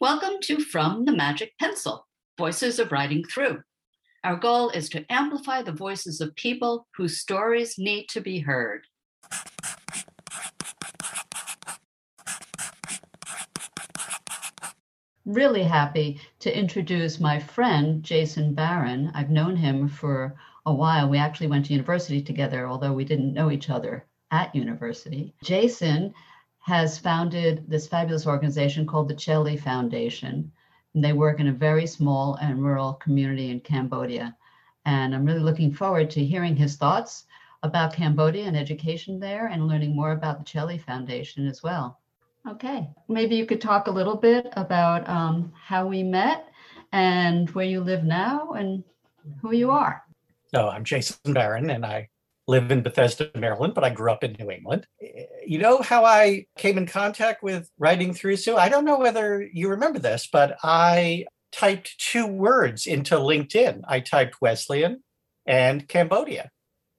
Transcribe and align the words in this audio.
Welcome 0.00 0.34
to 0.42 0.60
From 0.60 1.06
the 1.06 1.16
Magic 1.16 1.58
Pencil 1.58 2.06
Voices 2.38 2.78
of 2.78 2.92
Writing 2.92 3.24
Through. 3.24 3.60
Our 4.22 4.36
goal 4.36 4.70
is 4.70 4.88
to 4.90 5.04
amplify 5.10 5.62
the 5.62 5.72
voices 5.72 6.20
of 6.20 6.36
people 6.36 6.86
whose 6.96 7.18
stories 7.18 7.74
need 7.78 8.06
to 8.10 8.20
be 8.20 8.38
heard. 8.38 8.82
Really 15.24 15.64
happy 15.64 16.20
to 16.38 16.56
introduce 16.56 17.18
my 17.18 17.40
friend, 17.40 18.00
Jason 18.04 18.54
Baron. 18.54 19.10
I've 19.16 19.30
known 19.30 19.56
him 19.56 19.88
for 19.88 20.36
a 20.64 20.72
while. 20.72 21.08
We 21.08 21.18
actually 21.18 21.48
went 21.48 21.66
to 21.66 21.72
university 21.72 22.22
together, 22.22 22.68
although 22.68 22.92
we 22.92 23.04
didn't 23.04 23.34
know 23.34 23.50
each 23.50 23.68
other 23.68 24.06
at 24.30 24.54
university. 24.54 25.34
Jason 25.42 26.14
has 26.68 26.98
founded 26.98 27.64
this 27.66 27.86
fabulous 27.86 28.26
organization 28.26 28.86
called 28.86 29.08
the 29.08 29.14
Chelly 29.14 29.56
Foundation. 29.56 30.52
And 30.92 31.02
they 31.02 31.14
work 31.14 31.40
in 31.40 31.48
a 31.48 31.52
very 31.52 31.86
small 31.86 32.34
and 32.42 32.62
rural 32.62 32.92
community 32.92 33.48
in 33.48 33.60
Cambodia. 33.60 34.36
And 34.84 35.14
I'm 35.14 35.24
really 35.24 35.40
looking 35.40 35.72
forward 35.72 36.10
to 36.10 36.22
hearing 36.22 36.54
his 36.54 36.76
thoughts 36.76 37.24
about 37.62 37.94
Cambodia 37.94 38.44
and 38.44 38.54
education 38.54 39.18
there 39.18 39.46
and 39.46 39.66
learning 39.66 39.96
more 39.96 40.12
about 40.12 40.36
the 40.36 40.44
Chelly 40.44 40.76
Foundation 40.76 41.46
as 41.46 41.62
well. 41.62 42.00
Okay, 42.46 42.86
maybe 43.08 43.34
you 43.34 43.46
could 43.46 43.62
talk 43.62 43.86
a 43.86 43.90
little 43.98 44.16
bit 44.16 44.46
about 44.52 45.08
um, 45.08 45.50
how 45.54 45.86
we 45.86 46.02
met 46.02 46.50
and 46.92 47.48
where 47.54 47.64
you 47.64 47.80
live 47.80 48.04
now 48.04 48.52
and 48.52 48.84
who 49.40 49.54
you 49.54 49.70
are. 49.70 50.04
Oh, 50.52 50.68
I'm 50.68 50.84
Jason 50.84 51.32
Baron, 51.32 51.70
and 51.70 51.86
I 51.86 52.10
live 52.48 52.70
in 52.70 52.82
Bethesda, 52.82 53.30
Maryland, 53.36 53.74
but 53.74 53.84
I 53.84 53.90
grew 53.90 54.10
up 54.10 54.24
in 54.24 54.34
New 54.38 54.50
England. 54.50 54.86
Eh, 55.00 55.24
you 55.46 55.58
know 55.58 55.82
how 55.82 56.04
I 56.04 56.46
came 56.56 56.78
in 56.78 56.86
contact 56.86 57.42
with 57.42 57.70
writing 57.78 58.14
through 58.14 58.36
Sue? 58.36 58.56
I 58.56 58.68
don't 58.68 58.86
know 58.86 58.98
whether 58.98 59.46
you 59.52 59.68
remember 59.68 59.98
this, 59.98 60.28
but 60.32 60.56
I 60.64 61.26
typed 61.52 61.98
two 61.98 62.26
words 62.26 62.86
into 62.86 63.16
LinkedIn. 63.16 63.82
I 63.86 64.00
typed 64.00 64.40
Wesleyan 64.40 65.04
and 65.46 65.86
Cambodia, 65.86 66.50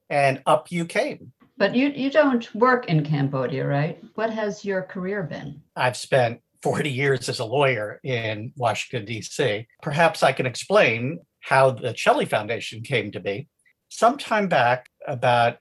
and 0.10 0.42
up 0.46 0.72
you 0.72 0.86
came. 0.86 1.34
But 1.58 1.76
you, 1.76 1.90
you 1.90 2.10
don't 2.10 2.54
work 2.56 2.86
in 2.88 3.04
Cambodia, 3.04 3.68
right? 3.68 4.02
What 4.16 4.30
has 4.30 4.64
your 4.64 4.84
career 4.84 5.24
been? 5.24 5.62
I've 5.76 5.98
spent 5.98 6.40
40 6.62 6.90
years 6.90 7.28
as 7.28 7.40
a 7.40 7.46
lawyer 7.46 8.00
in 8.04 8.54
Washington, 8.56 9.06
D.C. 9.06 9.68
Perhaps 9.82 10.24
I 10.24 10.32
can 10.32 10.46
explain 10.46 11.20
how 11.42 11.72
the 11.72 11.94
Chelly 11.94 12.26
Foundation 12.26 12.82
came 12.82 13.12
to 13.12 13.20
be. 13.20 13.48
Sometime 13.90 14.48
back, 14.48 14.89
about 15.10 15.58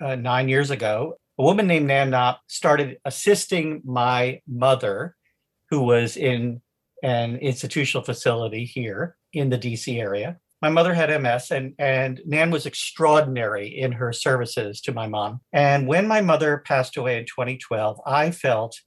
uh, 0.00 0.16
nine 0.16 0.48
years 0.48 0.70
ago, 0.70 1.14
a 1.38 1.42
woman 1.42 1.66
named 1.66 1.86
Nan 1.86 2.10
Knopp 2.10 2.40
started 2.48 2.98
assisting 3.04 3.80
my 3.84 4.40
mother, 4.46 5.16
who 5.70 5.82
was 5.82 6.16
in 6.16 6.60
an 7.02 7.36
institutional 7.36 8.04
facility 8.04 8.64
here 8.64 9.16
in 9.32 9.50
the 9.50 9.58
DC 9.58 10.00
area. 10.00 10.38
My 10.60 10.68
mother 10.68 10.92
had 10.92 11.22
MS, 11.22 11.52
and, 11.52 11.74
and 11.78 12.20
Nan 12.26 12.50
was 12.50 12.66
extraordinary 12.66 13.68
in 13.68 13.92
her 13.92 14.12
services 14.12 14.80
to 14.82 14.92
my 14.92 15.06
mom. 15.06 15.40
And 15.52 15.86
when 15.86 16.08
my 16.08 16.20
mother 16.20 16.58
passed 16.66 16.96
away 16.96 17.18
in 17.18 17.26
2012, 17.26 18.00
I 18.04 18.32
felt 18.32 18.80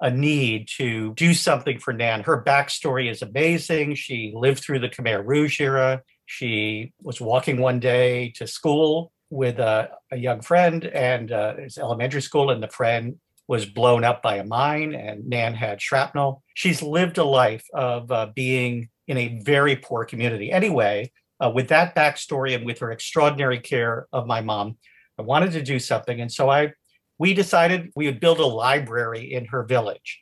a 0.00 0.10
need 0.10 0.68
to 0.76 1.12
do 1.14 1.34
something 1.34 1.78
for 1.78 1.92
Nan. 1.92 2.22
Her 2.22 2.42
backstory 2.42 3.10
is 3.10 3.20
amazing. 3.20 3.94
She 3.94 4.32
lived 4.34 4.64
through 4.64 4.78
the 4.78 4.88
Khmer 4.88 5.22
Rouge 5.24 5.60
era. 5.60 6.02
She 6.24 6.94
was 7.02 7.20
walking 7.20 7.58
one 7.58 7.78
day 7.78 8.32
to 8.36 8.46
school 8.46 9.12
with 9.32 9.58
a, 9.58 9.88
a 10.10 10.16
young 10.16 10.42
friend 10.42 10.84
and 10.84 11.32
uh, 11.32 11.54
it's 11.56 11.78
elementary 11.78 12.20
school, 12.20 12.50
and 12.50 12.62
the 12.62 12.68
friend 12.68 13.18
was 13.48 13.64
blown 13.64 14.04
up 14.04 14.22
by 14.22 14.36
a 14.36 14.44
mine, 14.44 14.94
and 14.94 15.26
Nan 15.26 15.54
had 15.54 15.80
shrapnel. 15.80 16.42
She's 16.54 16.82
lived 16.82 17.16
a 17.16 17.24
life 17.24 17.64
of 17.72 18.12
uh, 18.12 18.28
being 18.34 18.90
in 19.08 19.16
a 19.16 19.40
very 19.42 19.74
poor 19.74 20.04
community. 20.04 20.52
Anyway, 20.52 21.10
uh, 21.42 21.50
with 21.50 21.68
that 21.68 21.96
backstory 21.96 22.54
and 22.54 22.66
with 22.66 22.78
her 22.80 22.92
extraordinary 22.92 23.58
care 23.58 24.06
of 24.12 24.26
my 24.26 24.42
mom, 24.42 24.76
I 25.18 25.22
wanted 25.22 25.52
to 25.52 25.62
do 25.62 25.78
something, 25.78 26.20
and 26.20 26.30
so 26.30 26.50
I 26.50 26.74
we 27.18 27.32
decided 27.32 27.90
we 27.96 28.06
would 28.06 28.20
build 28.20 28.38
a 28.38 28.46
library 28.46 29.32
in 29.32 29.46
her 29.46 29.62
village, 29.62 30.20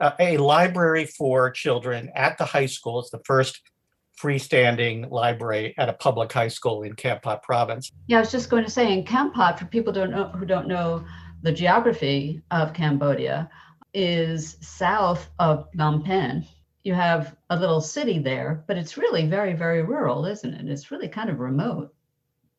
uh, 0.00 0.12
a 0.18 0.38
library 0.38 1.04
for 1.04 1.50
children 1.52 2.10
at 2.16 2.36
the 2.36 2.46
high 2.46 2.66
school. 2.66 2.98
It's 2.98 3.10
the 3.10 3.22
first 3.24 3.60
freestanding 4.20 5.10
library 5.10 5.74
at 5.78 5.88
a 5.88 5.92
public 5.92 6.32
high 6.32 6.48
school 6.48 6.82
in 6.82 6.94
Kampot 6.94 7.42
province. 7.42 7.90
Yeah, 8.06 8.18
I 8.18 8.20
was 8.20 8.30
just 8.30 8.50
going 8.50 8.64
to 8.64 8.70
say 8.70 8.92
in 8.92 9.04
Kampot, 9.04 9.58
for 9.58 9.64
people 9.66 9.92
don't 9.92 10.10
know, 10.10 10.28
who 10.28 10.44
don't 10.44 10.68
know 10.68 11.04
the 11.42 11.52
geography 11.52 12.42
of 12.50 12.74
Cambodia, 12.74 13.48
is 13.94 14.56
south 14.60 15.30
of 15.38 15.70
Phnom 15.72 16.04
Penh. 16.04 16.46
You 16.82 16.94
have 16.94 17.36
a 17.50 17.58
little 17.58 17.80
city 17.80 18.18
there, 18.18 18.64
but 18.66 18.76
it's 18.76 18.96
really 18.96 19.26
very, 19.26 19.52
very 19.52 19.82
rural, 19.82 20.26
isn't 20.26 20.52
it? 20.52 20.68
It's 20.68 20.90
really 20.90 21.08
kind 21.08 21.30
of 21.30 21.38
remote. 21.38 21.94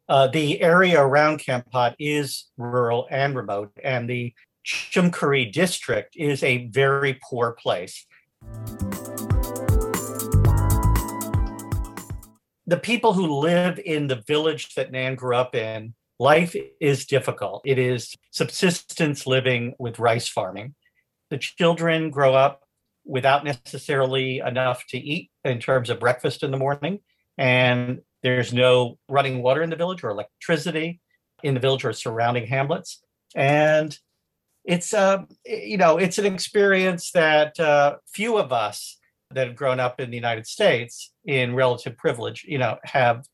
Uh, 0.10 0.28
the 0.28 0.62
area 0.62 1.02
around 1.02 1.40
Kampot 1.40 1.96
is 1.98 2.48
rural 2.58 3.08
and 3.10 3.36
remote, 3.36 3.72
and 3.84 4.10
the 4.10 4.34
Chumkuri 4.66 5.52
district 5.52 6.16
is 6.16 6.44
a 6.44 6.68
very 6.68 7.20
poor 7.24 7.54
place. 7.54 8.06
The 12.72 12.78
people 12.78 13.12
who 13.12 13.42
live 13.42 13.82
in 13.84 14.08
the 14.08 14.24
village 14.26 14.76
that 14.76 14.94
Nan 14.94 15.16
grew 15.16 15.36
up 15.36 15.56
in, 15.56 15.94
life 16.20 16.56
is 16.80 17.06
difficult. 17.06 17.64
It 17.66 17.78
is 17.78 18.16
subsistence 18.32 19.28
living 19.28 19.74
with 19.78 20.00
rice 20.00 20.30
farming. 20.30 20.76
The 21.31 21.38
children 21.38 22.12
grow 22.12 22.34
up 22.34 22.64
without 23.04 23.44
necessarily 23.44 24.40
enough 24.40 24.86
to 24.88 24.98
eat 24.98 25.31
in 25.44 25.60
terms 25.60 25.90
of 25.90 26.00
breakfast 26.00 26.44
in 26.44 26.52
the 26.52 26.58
morning. 26.58 27.02
And 27.38 28.04
there's 28.24 28.54
no 28.54 28.98
running 29.10 29.44
water 29.44 29.62
in 29.62 29.70
the 29.70 29.76
village 29.76 30.02
or 30.02 30.10
electricity 30.12 31.02
in 31.44 31.56
the 31.56 31.60
village 31.60 31.84
or 31.84 31.92
surrounding 31.92 32.48
hamlets. 32.48 33.04
And 33.36 34.00
it's 34.64 34.94
uh, 34.94 35.24
you 35.44 35.76
know, 35.76 35.98
it's 35.98 36.20
an 36.20 36.34
experience 36.34 37.12
that 37.12 37.60
uh, 37.60 37.98
few 38.14 38.38
of 38.38 38.54
us 38.54 38.98
that 39.31 39.48
have 39.48 39.58
grown 39.58 39.81
up 39.81 40.00
in 40.00 40.10
the 40.10 40.16
United 40.16 40.48
States 40.48 41.11
in 41.26 41.56
relative 41.56 41.98
privilege, 41.98 42.46
you 42.48 42.58
know, 42.58 42.78
have 42.84 43.26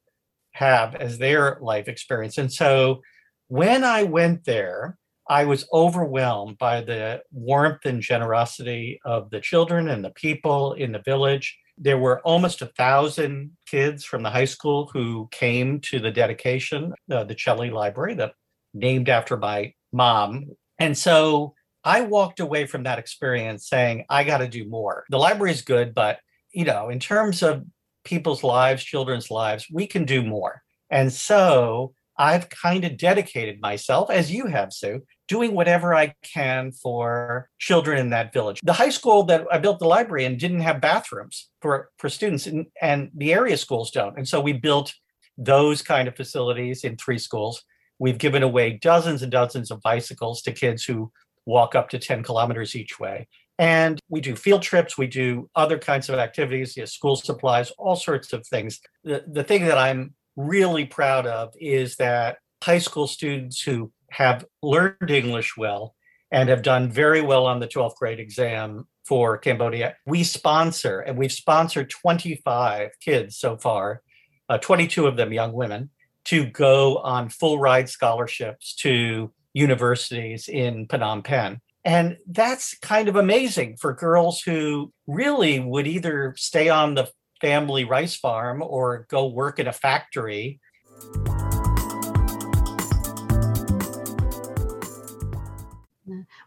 have 0.54 0.96
as 0.96 1.18
their 1.18 1.58
life 1.62 1.88
experience. 1.88 2.38
And 2.38 2.52
so 2.52 3.02
when 3.48 3.84
I 3.84 4.04
went 4.04 4.46
there, 4.46 4.98
I 5.30 5.46
was 5.46 5.68
overwhelmed 5.72 6.58
by 6.58 6.82
the 6.82 7.22
warmth 7.32 7.86
and 7.86 8.02
generosity 8.02 9.00
of 9.06 9.30
the 9.30 9.42
children 9.42 9.90
and 9.90 10.04
the 10.04 10.12
people 10.12 10.74
in 10.74 10.94
the 10.94 11.02
village. 11.06 11.58
There 11.78 11.98
were 11.98 12.22
almost 12.22 12.62
a 12.62 12.72
thousand 12.78 13.52
kids 13.68 14.04
from 14.04 14.24
the 14.24 14.32
high 14.32 14.46
school 14.46 14.90
who 14.92 15.28
came 15.32 15.80
to 15.82 16.00
the 16.00 16.12
dedication, 16.12 16.94
uh, 17.12 17.24
the 17.26 17.36
Chelly 17.36 17.70
Library, 17.70 18.16
that 18.16 18.34
named 18.74 19.10
after 19.10 19.38
my 19.38 19.74
mom. 19.92 20.46
And 20.80 20.98
so 20.98 21.54
I 21.84 22.02
walked 22.02 22.40
away 22.40 22.66
from 22.66 22.84
that 22.84 23.00
experience 23.00 23.70
saying, 23.70 24.06
I 24.10 24.24
got 24.24 24.40
to 24.40 24.48
do 24.48 24.68
more. 24.68 25.06
The 25.10 25.20
library 25.20 25.52
is 25.52 25.62
good, 25.62 25.94
but 25.94 26.20
you 26.52 26.66
know, 26.66 26.90
in 26.90 27.00
terms 27.00 27.44
of 27.44 27.64
people's 28.08 28.44
lives, 28.44 28.84
children's 28.84 29.30
lives, 29.30 29.68
we 29.72 29.86
can 29.86 30.06
do 30.06 30.24
more. 30.24 30.64
And 30.90 31.12
so 31.12 31.94
I've 32.18 32.50
kind 32.50 32.86
of 32.86 32.98
dedicated 32.98 33.62
myself, 33.62 34.10
as 34.10 34.32
you 34.32 34.48
have, 34.48 34.74
Sue, 34.74 35.04
doing 35.28 35.54
whatever 35.54 35.94
I 35.94 36.16
can 36.24 36.72
for 36.72 37.50
children 37.60 38.00
in 38.00 38.10
that 38.12 38.34
village. 38.34 38.60
The 38.64 38.74
high 38.74 38.90
school 38.90 39.24
that 39.24 39.46
I 39.52 39.58
built 39.60 39.80
the 39.80 39.88
library 39.88 40.26
in 40.26 40.38
didn't 40.38 40.62
have 40.62 40.82
bathrooms 40.82 41.50
for, 41.62 41.90
for 41.98 42.10
students, 42.10 42.48
and, 42.48 42.66
and 42.82 43.12
the 43.14 43.34
area 43.34 43.58
schools 43.58 43.92
don't. 43.92 44.18
And 44.18 44.28
so 44.28 44.40
we 44.40 44.54
built 44.54 44.94
those 45.38 45.82
kind 45.82 46.08
of 46.08 46.16
facilities 46.16 46.84
in 46.84 46.96
three 46.96 47.20
schools. 47.20 47.64
We've 48.00 48.18
given 48.18 48.42
away 48.42 48.80
dozens 48.82 49.22
and 49.22 49.32
dozens 49.32 49.70
of 49.70 49.82
bicycles 49.82 50.42
to 50.44 50.52
kids 50.52 50.86
who 50.86 51.12
walk 51.46 51.76
up 51.76 51.90
to 51.90 52.00
10 52.00 52.24
kilometers 52.24 52.76
each 52.76 53.00
way. 53.00 53.28
And 53.60 54.00
we 54.10 54.22
do 54.22 54.36
field 54.36 54.62
trips, 54.62 54.98
we 54.98 55.08
do 55.08 55.50
other 55.56 55.80
kinds 55.80 56.10
of 56.10 56.20
activities, 56.20 56.78
you 56.78 56.84
know, 56.84 56.86
school 56.86 57.16
supplies, 57.16 57.72
all 57.78 57.96
sorts 57.96 58.32
of 58.34 58.46
things. 58.46 58.80
The, 59.04 59.24
the 59.28 59.44
thing 59.44 59.66
that 59.66 59.78
I'm 59.78 60.14
really 60.36 60.86
proud 60.86 61.26
of 61.26 61.54
is 61.60 61.96
that 61.96 62.38
high 62.64 62.78
school 62.78 63.08
students 63.08 63.62
who 63.62 63.92
have 64.12 64.46
learned 64.62 65.10
English 65.10 65.58
well 65.58 65.96
and 66.32 66.50
have 66.50 66.62
done 66.62 66.92
very 66.92 67.22
well 67.22 67.46
on 67.46 67.60
the 67.60 67.68
12th 67.68 67.96
grade 67.96 68.20
exam 68.20 68.88
for 69.06 69.38
Cambodia, 69.38 69.96
we 70.06 70.24
sponsor, 70.24 71.00
and 71.00 71.18
we've 71.18 71.32
sponsored 71.32 71.90
25 71.90 72.92
kids 73.00 73.38
so 73.38 73.58
far, 73.58 74.02
uh, 74.50 74.58
22 74.58 75.08
of 75.08 75.16
them 75.16 75.32
young 75.32 75.54
women, 75.54 75.90
to 76.26 76.46
go 76.46 76.98
on 76.98 77.30
full 77.30 77.58
ride 77.58 77.88
scholarships 77.88 78.76
to 78.76 79.32
universities 79.54 80.50
in 80.50 80.86
Phnom 80.88 81.24
Penh. 81.24 81.62
And 81.88 82.18
that's 82.28 82.78
kind 82.80 83.08
of 83.08 83.16
amazing 83.16 83.78
for 83.78 83.94
girls 83.94 84.42
who 84.42 84.92
really 85.08 85.62
would 85.62 85.88
either 85.88 86.34
stay 86.36 86.68
on 86.68 86.96
the 86.96 87.10
family 87.40 87.86
rice 87.86 88.14
farm 88.14 88.62
or 88.62 89.08
go 89.10 89.28
work 89.28 89.58
in 89.58 89.68
a 89.68 89.72
factory. 89.72 90.60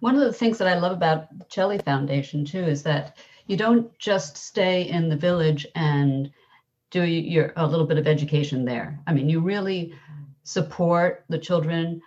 One 0.00 0.14
of 0.14 0.20
the 0.20 0.34
things 0.34 0.58
that 0.58 0.68
I 0.68 0.78
love 0.78 0.92
about 0.92 1.28
Chelly 1.48 1.78
Foundation 1.78 2.44
too 2.44 2.62
is 2.62 2.82
that 2.82 3.16
you 3.46 3.56
don't 3.56 3.98
just 3.98 4.36
stay 4.36 4.90
in 4.90 5.08
the 5.08 5.16
village 5.16 5.66
and 5.74 6.30
do 6.90 7.02
your 7.02 7.54
a 7.56 7.66
little 7.66 7.86
bit 7.86 7.96
of 7.96 8.06
education 8.06 8.66
there. 8.66 9.00
I 9.06 9.14
mean, 9.14 9.30
you 9.30 9.40
really 9.40 9.94
support 10.44 11.24
the 11.30 11.38
children 11.38 12.02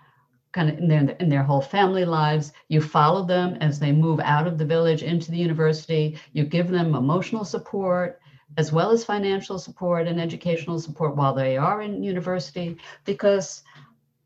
kind 0.53 0.69
of 0.69 0.77
in 0.77 0.87
their 0.87 1.09
in 1.19 1.29
their 1.29 1.43
whole 1.43 1.61
family 1.61 2.05
lives. 2.05 2.53
You 2.69 2.81
follow 2.81 3.25
them 3.25 3.57
as 3.59 3.79
they 3.79 3.91
move 3.91 4.19
out 4.21 4.47
of 4.47 4.57
the 4.57 4.65
village 4.65 5.03
into 5.03 5.31
the 5.31 5.37
university. 5.37 6.17
You 6.31 6.45
give 6.45 6.69
them 6.69 6.95
emotional 6.95 7.43
support 7.43 8.21
as 8.57 8.71
well 8.71 8.91
as 8.91 9.03
financial 9.03 9.57
support 9.57 10.07
and 10.07 10.21
educational 10.21 10.79
support 10.79 11.15
while 11.15 11.33
they 11.33 11.57
are 11.57 11.81
in 11.81 12.03
university 12.03 12.77
because 13.03 13.63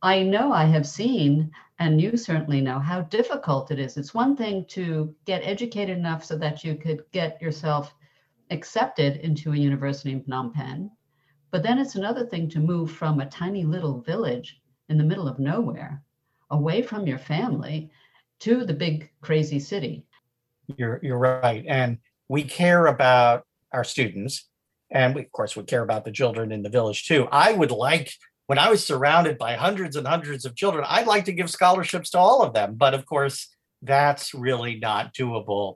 I 0.01 0.21
know 0.21 0.51
I 0.51 0.65
have 0.65 0.85
seen 0.85 1.51
and 1.79 2.01
you 2.01 2.17
certainly 2.17 2.61
know 2.61 2.79
how 2.79 3.01
difficult 3.01 3.71
it 3.71 3.79
is. 3.79 3.97
It's 3.97 4.13
one 4.13 4.35
thing 4.35 4.65
to 4.69 5.15
get 5.25 5.43
educated 5.43 5.97
enough 5.97 6.25
so 6.25 6.37
that 6.37 6.63
you 6.63 6.75
could 6.75 7.03
get 7.11 7.41
yourself 7.41 7.93
accepted 8.49 9.17
into 9.17 9.53
a 9.53 9.57
university 9.57 10.11
in 10.11 10.23
Phnom 10.23 10.53
Penh, 10.53 10.89
but 11.51 11.63
then 11.63 11.77
it's 11.77 11.95
another 11.95 12.25
thing 12.25 12.49
to 12.49 12.59
move 12.59 12.91
from 12.91 13.19
a 13.19 13.29
tiny 13.29 13.63
little 13.63 14.01
village 14.01 14.59
in 14.89 14.97
the 14.97 15.03
middle 15.03 15.27
of 15.27 15.39
nowhere, 15.39 16.03
away 16.49 16.81
from 16.81 17.07
your 17.07 17.17
family, 17.17 17.91
to 18.39 18.65
the 18.65 18.73
big 18.73 19.09
crazy 19.21 19.59
city. 19.59 20.05
You're 20.75 20.99
you're 21.01 21.17
right, 21.17 21.65
and 21.67 21.97
we 22.27 22.43
care 22.43 22.85
about 22.85 23.45
our 23.73 23.83
students, 23.83 24.47
and 24.91 25.15
we, 25.15 25.21
of 25.21 25.31
course 25.31 25.55
we 25.55 25.63
care 25.63 25.83
about 25.83 26.05
the 26.05 26.11
children 26.11 26.51
in 26.51 26.61
the 26.61 26.69
village 26.69 27.07
too. 27.07 27.27
I 27.31 27.53
would 27.53 27.71
like 27.71 28.13
when 28.47 28.57
I 28.57 28.69
was 28.69 28.83
surrounded 28.83 29.37
by 29.37 29.55
hundreds 29.55 29.95
and 29.95 30.07
hundreds 30.07 30.45
of 30.45 30.55
children, 30.55 30.85
I'd 30.87 31.05
like 31.05 31.25
to 31.25 31.33
give 31.33 31.49
scholarships 31.49 32.09
to 32.11 32.17
all 32.17 32.41
of 32.41 32.53
them. 32.53 32.75
But 32.75 32.93
of 32.93 33.05
course, 33.05 33.49
that's 33.81 34.33
really 34.33 34.79
not 34.79 35.13
doable 35.13 35.75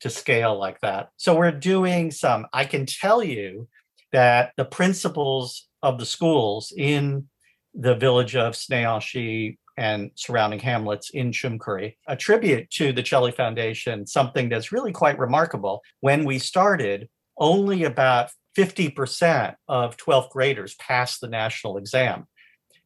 to 0.00 0.10
scale 0.10 0.58
like 0.58 0.80
that. 0.80 1.10
So 1.16 1.36
we're 1.36 1.50
doing 1.52 2.10
some, 2.10 2.46
I 2.52 2.64
can 2.64 2.86
tell 2.86 3.22
you 3.22 3.68
that 4.12 4.52
the 4.56 4.64
principals 4.64 5.68
of 5.82 5.98
the 5.98 6.06
schools 6.06 6.72
in 6.76 7.28
the 7.74 7.94
village 7.94 8.36
of 8.36 8.54
Sneonshi 8.54 9.58
and 9.76 10.10
surrounding 10.14 10.60
hamlets 10.60 11.10
in 11.10 11.32
Chumkuri 11.32 11.94
tribute 12.18 12.70
to 12.70 12.92
the 12.92 13.02
Chelly 13.02 13.32
Foundation 13.32 14.06
something 14.06 14.48
that's 14.48 14.72
really 14.72 14.92
quite 14.92 15.18
remarkable. 15.18 15.82
When 16.00 16.24
we 16.24 16.38
started, 16.38 17.08
only 17.38 17.84
about 17.84 18.30
50% 18.56 19.54
of 19.68 19.96
12th 19.96 20.30
graders 20.30 20.74
passed 20.74 21.20
the 21.20 21.28
national 21.28 21.78
exam. 21.78 22.26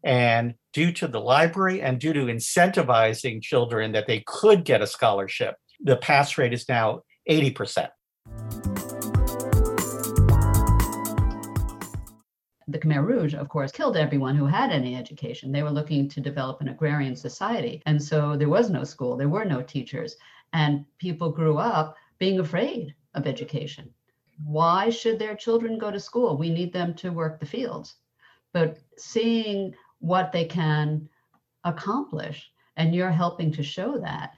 And 0.05 0.55
due 0.73 0.93
to 0.93 1.09
the 1.09 1.21
library 1.21 1.83
and 1.83 1.99
due 1.99 2.13
to 2.13 2.27
incentivizing 2.27 3.43
children 3.43 3.93
that 3.93 4.07
they 4.07 4.23
could 4.27 4.65
get 4.65 4.83
a 4.83 4.87
scholarship, 4.87 5.57
the 5.81 5.97
pass 5.97 6.39
rate 6.39 6.53
is 6.53 6.69
now 6.69 7.01
80%. 7.29 7.89
The 12.69 12.79
Khmer 12.79 13.05
Rouge, 13.07 13.35
of 13.35 13.49
course, 13.49 13.73
killed 13.73 13.97
everyone 13.97 14.37
who 14.37 14.47
had 14.47 14.71
any 14.71 14.97
education. 14.97 15.53
They 15.53 15.63
were 15.63 15.71
looking 15.71 16.09
to 16.09 16.21
develop 16.21 16.61
an 16.61 16.69
agrarian 16.69 17.17
society. 17.17 17.83
And 17.87 18.03
so 18.03 18.37
there 18.37 18.49
was 18.49 18.71
no 18.71 18.85
school, 18.85 19.17
there 19.17 19.29
were 19.29 19.45
no 19.45 19.63
teachers. 19.63 20.17
And 20.53 20.85
people 20.99 21.31
grew 21.31 21.59
up 21.59 21.97
being 22.19 22.41
afraid 22.41 22.95
of 23.15 23.27
education 23.27 23.93
why 24.45 24.91
should 24.91 25.19
their 25.19 25.35
children 25.35 25.79
go 25.79 25.91
to 25.91 26.01
school? 26.01 26.37
We 26.37 26.51
need 26.51 26.73
them 26.73 26.95
to 26.95 27.11
work 27.11 27.41
the 27.41 27.47
fields. 27.47 27.97
But 28.53 28.79
seeing 28.97 29.75
what 30.01 30.33
they 30.33 30.45
can 30.45 31.09
accomplish, 31.65 32.51
and 32.77 32.95
you're 32.95 33.11
helping 33.11 33.51
to 33.53 33.63
show 33.63 33.99
that, 33.99 34.35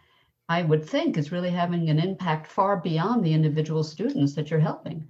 I 0.49 0.63
would 0.63 0.85
think 0.85 1.17
is 1.17 1.33
really 1.33 1.51
having 1.51 1.91
an 1.91 1.99
impact 1.99 2.47
far 2.47 2.77
beyond 2.77 3.25
the 3.25 3.35
individual 3.35 3.85
students 3.85 4.35
that 4.35 4.51
you're 4.51 4.61
helping. 4.61 5.07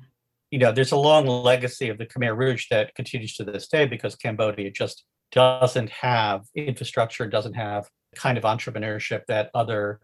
You 0.51 0.59
know, 0.59 0.73
there's 0.73 0.93
a 0.93 0.97
long 0.97 1.27
legacy 1.27 1.89
of 1.89 1.99
the 1.99 2.07
Khmer 2.07 2.37
Rouge 2.37 2.67
that 2.71 2.95
continues 2.95 3.35
to 3.35 3.45
this 3.45 3.69
day 3.69 3.87
because 3.87 4.17
Cambodia 4.17 4.71
just 4.71 5.05
doesn't 5.33 5.91
have 5.91 6.45
infrastructure, 6.55 7.27
doesn't 7.27 7.55
have 7.55 7.89
the 8.13 8.21
kind 8.21 8.39
of 8.39 8.45
entrepreneurship 8.45 9.23
that 9.29 9.51
other 9.55 10.01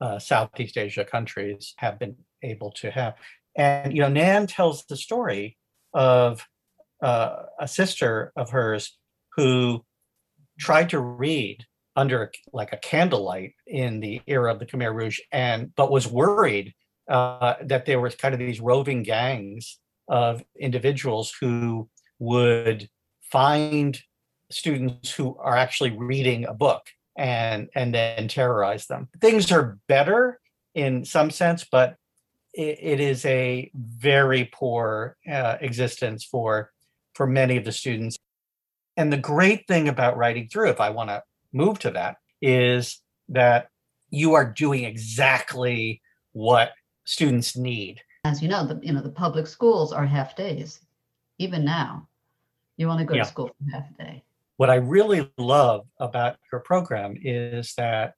uh, 0.00 0.18
Southeast 0.18 0.76
Asia 0.76 1.04
countries 1.04 1.74
have 1.78 1.98
been 1.98 2.16
able 2.42 2.70
to 2.72 2.90
have. 2.90 3.14
And 3.56 3.94
you 3.94 4.02
know, 4.02 4.08
Nan 4.08 4.46
tells 4.46 4.84
the 4.84 4.96
story 4.96 5.56
of 5.94 6.46
uh, 7.02 7.44
a 7.58 7.66
sister 7.66 8.32
of 8.36 8.50
hers 8.50 8.96
who 9.36 9.84
tried 10.58 10.90
to 10.90 11.00
read 11.00 11.64
under 11.94 12.30
like 12.52 12.72
a 12.72 12.76
candlelight 12.76 13.54
in 13.66 14.00
the 14.00 14.20
era 14.26 14.52
of 14.52 14.58
the 14.58 14.66
Khmer 14.66 14.94
Rouge, 14.94 15.20
and 15.32 15.74
but 15.74 15.90
was 15.90 16.06
worried 16.06 16.74
uh, 17.08 17.54
that 17.62 17.86
there 17.86 18.00
was 18.00 18.14
kind 18.14 18.34
of 18.34 18.38
these 18.38 18.60
roving 18.60 19.02
gangs 19.02 19.78
of 20.08 20.42
individuals 20.58 21.34
who 21.40 21.88
would 22.18 22.88
find 23.20 24.00
students 24.50 25.12
who 25.12 25.36
are 25.38 25.56
actually 25.56 25.90
reading 25.90 26.44
a 26.46 26.54
book 26.54 26.86
and 27.16 27.68
and 27.74 27.94
then 27.94 28.28
terrorize 28.28 28.86
them. 28.86 29.08
Things 29.20 29.50
are 29.50 29.78
better 29.88 30.40
in 30.74 31.04
some 31.04 31.30
sense, 31.30 31.64
but 31.70 31.96
it, 32.54 32.78
it 32.80 33.00
is 33.00 33.24
a 33.24 33.70
very 33.74 34.50
poor 34.52 35.16
uh, 35.30 35.56
existence 35.60 36.24
for 36.24 36.70
for 37.14 37.26
many 37.26 37.56
of 37.56 37.64
the 37.64 37.72
students. 37.72 38.18
And 38.96 39.12
the 39.12 39.18
great 39.18 39.66
thing 39.66 39.88
about 39.88 40.16
writing 40.16 40.48
through, 40.48 40.70
if 40.70 40.80
I 40.80 40.90
want 40.90 41.10
to 41.10 41.22
move 41.52 41.78
to 41.80 41.90
that, 41.92 42.16
is 42.40 43.00
that 43.28 43.68
you 44.10 44.34
are 44.34 44.44
doing 44.44 44.84
exactly 44.84 46.00
what 46.32 46.72
students 47.04 47.56
need. 47.56 48.00
As 48.26 48.42
you 48.42 48.48
know, 48.48 48.66
the 48.66 48.80
you 48.82 48.92
know 48.92 49.02
the 49.02 49.08
public 49.08 49.46
schools 49.46 49.92
are 49.92 50.04
half 50.04 50.34
days, 50.34 50.80
even 51.38 51.64
now. 51.64 52.08
You 52.76 52.88
want 52.88 52.98
to 52.98 53.06
go 53.06 53.14
yeah. 53.14 53.22
to 53.22 53.28
school 53.28 53.48
for 53.48 53.70
half 53.70 53.88
a 53.88 54.02
day. 54.02 54.24
What 54.56 54.68
I 54.68 54.76
really 54.76 55.30
love 55.38 55.86
about 56.00 56.36
your 56.50 56.60
program 56.60 57.14
is 57.22 57.74
that 57.76 58.14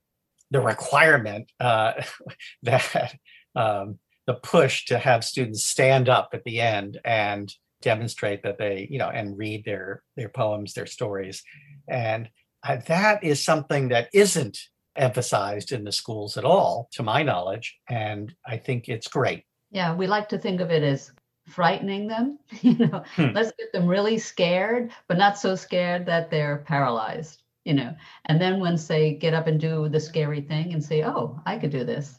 the 0.51 0.61
requirement 0.61 1.53
uh, 1.61 1.93
that 2.63 3.17
um, 3.55 3.99
the 4.27 4.35
push 4.35 4.87
to 4.87 4.99
have 4.99 5.25
students 5.25 5.65
stand 5.65 6.09
up 6.09 6.31
at 6.33 6.45
the 6.45 6.61
end 6.61 6.99
and 7.05 7.53
demonstrate 7.81 8.43
that 8.43 8.59
they 8.59 8.89
you 8.91 8.99
know 8.99 9.09
and 9.09 9.39
read 9.39 9.65
their 9.65 10.03
their 10.17 10.29
poems 10.29 10.75
their 10.75 10.87
stories 10.87 11.45
and 11.87 12.29
uh, 12.65 12.77
that 12.89 13.23
is 13.23 13.45
something 13.45 13.89
that 13.89 14.09
isn't 14.13 14.59
emphasized 14.97 15.71
in 15.71 15.85
the 15.85 15.93
schools 15.93 16.37
at 16.37 16.45
all 16.45 16.89
to 16.91 17.05
my 17.05 17.23
knowledge 17.23 17.79
and 17.89 18.35
i 18.45 18.57
think 18.57 18.89
it's 18.89 19.07
great 19.07 19.45
yeah 19.71 19.95
we 19.95 20.07
like 20.07 20.29
to 20.29 20.39
think 20.39 20.61
of 20.61 20.71
it 20.71 20.83
as 20.83 21.13
frightening 21.47 22.07
them 22.07 22.39
you 22.63 22.77
know 22.77 23.03
hmm. 23.17 23.29
let's 23.35 23.53
get 23.59 23.73
them 23.73 23.87
really 23.87 24.19
scared 24.19 24.91
but 25.07 25.19
not 25.19 25.39
so 25.39 25.55
scared 25.55 26.05
that 26.07 26.31
they're 26.31 26.65
paralyzed 26.67 27.43
you 27.65 27.75
know 27.75 27.95
and 28.27 28.41
then 28.41 28.61
once 28.61 28.87
they 28.87 29.15
get 29.15 29.35
up 29.35 29.47
and 29.47 29.61
do 29.61 29.89
the 29.89 30.01
scary 30.01 30.41
thing 30.41 30.73
and 30.73 30.83
say 30.83 31.05
oh 31.05 31.41
i 31.47 31.57
could 31.57 31.71
do 31.71 31.85
this 31.85 32.19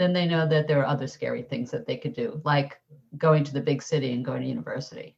then 0.00 0.14
they 0.14 0.26
know 0.26 0.48
that 0.48 0.66
there 0.66 0.80
are 0.80 0.86
other 0.86 1.06
scary 1.06 1.42
things 1.42 1.70
that 1.70 1.86
they 1.86 1.98
could 1.98 2.14
do, 2.14 2.40
like 2.42 2.80
going 3.18 3.44
to 3.44 3.52
the 3.52 3.60
big 3.60 3.82
city 3.82 4.14
and 4.14 4.24
going 4.24 4.40
to 4.40 4.48
university. 4.48 5.14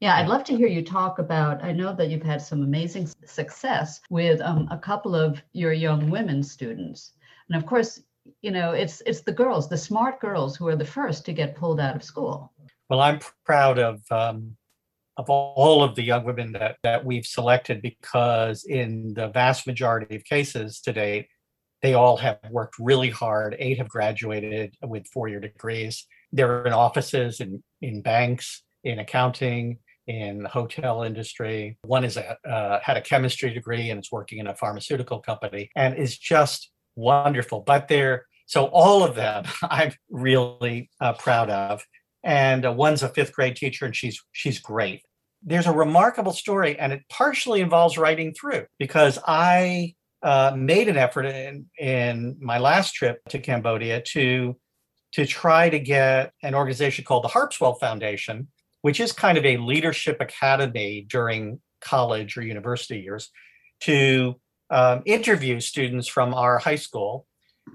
Yeah, 0.00 0.16
I'd 0.16 0.28
love 0.28 0.44
to 0.44 0.56
hear 0.56 0.68
you 0.68 0.84
talk 0.84 1.18
about. 1.18 1.64
I 1.64 1.72
know 1.72 1.92
that 1.94 2.08
you've 2.08 2.22
had 2.22 2.40
some 2.40 2.62
amazing 2.62 3.08
success 3.24 4.00
with 4.10 4.40
um, 4.40 4.68
a 4.70 4.78
couple 4.78 5.16
of 5.16 5.42
your 5.52 5.72
young 5.72 6.08
women 6.08 6.42
students, 6.42 7.14
and 7.48 7.56
of 7.56 7.66
course, 7.66 8.00
you 8.42 8.50
know 8.50 8.72
it's 8.72 9.02
it's 9.06 9.22
the 9.22 9.32
girls, 9.32 9.68
the 9.68 9.76
smart 9.76 10.20
girls, 10.20 10.56
who 10.56 10.68
are 10.68 10.76
the 10.76 10.84
first 10.84 11.24
to 11.26 11.32
get 11.32 11.56
pulled 11.56 11.80
out 11.80 11.96
of 11.96 12.04
school. 12.04 12.52
Well, 12.88 13.00
I'm 13.00 13.18
proud 13.44 13.80
of 13.80 14.00
um, 14.12 14.56
of 15.18 15.28
all 15.28 15.82
of 15.82 15.96
the 15.96 16.02
young 16.02 16.24
women 16.24 16.52
that, 16.52 16.76
that 16.84 17.04
we've 17.04 17.26
selected 17.26 17.82
because 17.82 18.64
in 18.64 19.14
the 19.14 19.28
vast 19.28 19.66
majority 19.66 20.14
of 20.14 20.24
cases 20.24 20.80
to 20.82 20.92
date, 20.92 21.26
they 21.82 21.94
all 21.94 22.16
have 22.16 22.38
worked 22.50 22.76
really 22.78 23.10
hard. 23.10 23.56
Eight 23.58 23.78
have 23.78 23.88
graduated 23.88 24.76
with 24.80 25.08
four-year 25.08 25.40
degrees. 25.40 26.06
They're 26.32 26.64
in 26.64 26.72
offices, 26.72 27.40
in, 27.40 27.64
in 27.82 28.00
banks, 28.00 28.62
in 28.84 29.00
accounting, 29.00 29.78
in 30.08 30.42
the 30.42 30.48
hotel 30.48 31.04
industry. 31.04 31.78
One 31.84 32.04
is 32.04 32.16
a, 32.16 32.36
uh, 32.48 32.80
had 32.82 32.96
a 32.96 33.00
chemistry 33.00 33.54
degree 33.54 33.90
and 33.90 34.00
is 34.00 34.10
working 34.10 34.38
in 34.38 34.48
a 34.48 34.54
pharmaceutical 34.54 35.20
company 35.20 35.70
and 35.76 35.96
is 35.96 36.18
just 36.18 36.70
wonderful. 36.96 37.60
But 37.60 37.86
they're 37.86 38.26
so 38.46 38.64
all 38.72 39.04
of 39.04 39.14
them 39.14 39.44
I'm 39.62 39.92
really 40.10 40.90
uh, 41.00 41.12
proud 41.12 41.50
of. 41.50 41.84
And 42.24 42.66
uh, 42.66 42.72
one's 42.72 43.04
a 43.04 43.08
fifth 43.08 43.32
grade 43.32 43.54
teacher, 43.54 43.84
and 43.84 43.94
she's 43.94 44.20
she's 44.32 44.58
great 44.58 45.02
there's 45.42 45.66
a 45.66 45.72
remarkable 45.72 46.32
story, 46.32 46.78
and 46.78 46.92
it 46.92 47.02
partially 47.08 47.60
involves 47.60 47.96
writing 47.96 48.34
through 48.34 48.66
because 48.78 49.18
I 49.26 49.94
uh, 50.22 50.52
made 50.56 50.88
an 50.88 50.96
effort 50.96 51.26
in, 51.26 51.66
in 51.78 52.36
my 52.40 52.58
last 52.58 52.92
trip 52.92 53.20
to 53.28 53.38
Cambodia 53.38 54.00
to 54.00 54.56
to 55.10 55.24
try 55.24 55.70
to 55.70 55.78
get 55.78 56.32
an 56.42 56.54
organization 56.54 57.02
called 57.02 57.24
the 57.24 57.28
Harpswell 57.28 57.80
Foundation, 57.80 58.48
which 58.82 59.00
is 59.00 59.12
kind 59.12 59.38
of 59.38 59.44
a 59.44 59.56
leadership 59.56 60.20
academy 60.20 61.06
during 61.08 61.60
college 61.80 62.36
or 62.36 62.42
university 62.42 63.00
years, 63.00 63.30
to 63.80 64.34
um, 64.70 65.02
interview 65.06 65.60
students 65.60 66.08
from 66.08 66.34
our 66.34 66.58
high 66.58 66.76
school 66.76 67.26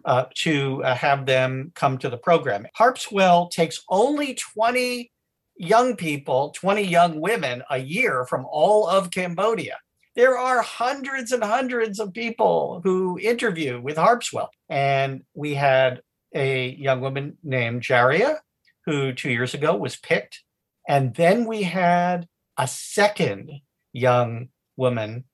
uh, 0.05 0.25
to 0.35 0.83
uh, 0.83 0.95
have 0.95 1.25
them 1.25 1.71
come 1.75 1.97
to 1.99 2.09
the 2.09 2.17
program. 2.17 2.65
Harpswell 2.77 3.49
takes 3.49 3.81
only 3.89 4.35
20 4.35 5.11
young 5.55 5.95
people, 5.95 6.51
20 6.55 6.83
young 6.83 7.21
women 7.21 7.63
a 7.69 7.77
year 7.77 8.25
from 8.25 8.45
all 8.49 8.87
of 8.87 9.11
Cambodia. 9.11 9.77
There 10.15 10.37
are 10.37 10.61
hundreds 10.61 11.31
and 11.31 11.43
hundreds 11.43 11.99
of 11.99 12.13
people 12.13 12.81
who 12.83 13.19
interview 13.19 13.81
with 13.81 13.97
Harpswell. 13.97 14.49
And 14.69 15.23
we 15.33 15.55
had 15.55 16.01
a 16.35 16.69
young 16.69 17.01
woman 17.01 17.37
named 17.43 17.81
Jaria, 17.81 18.37
who 18.85 19.13
two 19.13 19.31
years 19.31 19.53
ago 19.53 19.75
was 19.75 19.95
picked. 19.95 20.42
And 20.87 21.15
then 21.15 21.45
we 21.45 21.63
had 21.63 22.27
a 22.57 22.67
second 22.67 23.51
young 23.91 24.49
woman, 24.75 25.25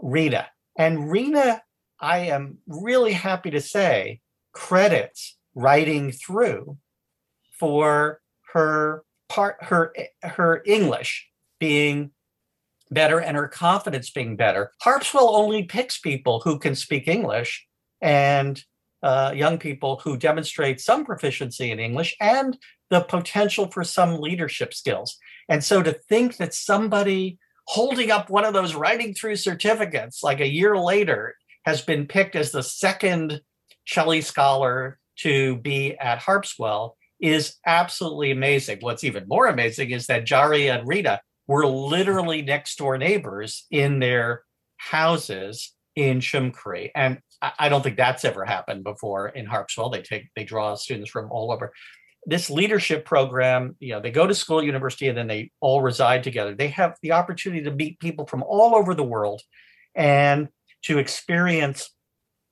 Rita. 0.00 0.48
And 0.76 1.10
Rita, 1.10 1.62
I 2.00 2.18
am 2.18 2.58
really 2.66 3.12
happy 3.12 3.50
to 3.50 3.60
say, 3.60 4.20
credits 4.52 5.36
writing 5.54 6.12
through 6.12 6.78
for 7.58 8.20
her 8.52 9.04
part 9.28 9.62
her 9.62 9.94
her 10.22 10.62
English 10.66 11.28
being 11.58 12.10
better 12.90 13.20
and 13.20 13.36
her 13.36 13.48
confidence 13.48 14.10
being 14.10 14.36
better. 14.36 14.72
Harpswell 14.82 15.34
only 15.34 15.64
picks 15.64 15.98
people 15.98 16.40
who 16.40 16.58
can 16.58 16.74
speak 16.74 17.06
English 17.06 17.66
and 18.00 18.64
uh, 19.02 19.32
young 19.34 19.58
people 19.58 20.00
who 20.04 20.16
demonstrate 20.16 20.80
some 20.80 21.04
proficiency 21.04 21.70
in 21.70 21.80
English 21.80 22.16
and 22.20 22.58
the 22.90 23.00
potential 23.00 23.70
for 23.70 23.84
some 23.84 24.20
leadership 24.20 24.74
skills. 24.74 25.16
And 25.48 25.62
so 25.64 25.82
to 25.82 25.92
think 25.92 26.36
that 26.36 26.54
somebody 26.54 27.38
holding 27.66 28.10
up 28.10 28.30
one 28.30 28.44
of 28.44 28.52
those 28.52 28.74
writing 28.74 29.14
through 29.14 29.36
certificates 29.36 30.22
like 30.22 30.40
a 30.40 30.48
year 30.48 30.76
later 30.76 31.36
has 31.64 31.82
been 31.82 32.06
picked 32.06 32.36
as 32.36 32.50
the 32.50 32.62
second 32.62 33.40
Chelly 33.84 34.20
scholar 34.20 34.98
to 35.18 35.56
be 35.56 35.96
at 35.98 36.20
Harpswell 36.20 36.92
is 37.20 37.56
absolutely 37.66 38.30
amazing. 38.30 38.78
What's 38.80 39.04
even 39.04 39.28
more 39.28 39.46
amazing 39.46 39.90
is 39.90 40.06
that 40.06 40.24
Jari 40.24 40.72
and 40.72 40.86
Rita 40.86 41.20
were 41.46 41.66
literally 41.66 42.42
next 42.42 42.78
door 42.78 42.96
neighbors 42.96 43.66
in 43.70 43.98
their 43.98 44.42
houses 44.78 45.72
in 45.96 46.20
Chumkri. 46.20 46.90
And 46.94 47.18
I 47.58 47.68
don't 47.68 47.82
think 47.82 47.96
that's 47.96 48.24
ever 48.24 48.44
happened 48.44 48.84
before 48.84 49.28
in 49.28 49.46
Harpswell. 49.46 49.92
They 49.92 50.02
take 50.02 50.28
they 50.36 50.44
draw 50.44 50.74
students 50.74 51.10
from 51.10 51.30
all 51.30 51.50
over. 51.50 51.72
This 52.26 52.50
leadership 52.50 53.06
program, 53.06 53.76
you 53.80 53.94
know, 53.94 54.00
they 54.00 54.10
go 54.10 54.26
to 54.26 54.34
school, 54.34 54.62
university, 54.62 55.08
and 55.08 55.16
then 55.16 55.26
they 55.26 55.50
all 55.60 55.80
reside 55.80 56.22
together. 56.22 56.54
They 56.54 56.68
have 56.68 56.96
the 57.02 57.12
opportunity 57.12 57.64
to 57.64 57.70
meet 57.70 57.98
people 57.98 58.26
from 58.26 58.42
all 58.42 58.74
over 58.74 58.94
the 58.94 59.02
world 59.02 59.40
and 59.94 60.48
to 60.82 60.98
experience, 60.98 61.90